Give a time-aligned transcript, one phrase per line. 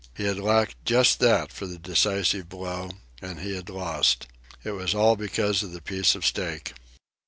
[0.17, 2.89] He had lacked just that for the decisive blow,
[3.21, 4.25] and he had lost.
[4.63, 6.73] It was all because of the piece of steak.